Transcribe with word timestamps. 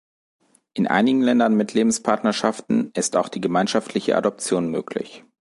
In 0.73 0.87
einigen 0.87 1.21
Ländern 1.21 1.53
mit 1.55 1.75
Lebenspartnerschaften 1.75 2.89
ist 2.95 3.15
auch 3.15 3.29
die 3.29 3.39
gemeinschaftliche 3.39 4.17
Adoption 4.17 4.67
möglich. 4.71 5.23